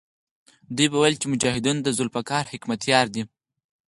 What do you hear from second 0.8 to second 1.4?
به ویل چې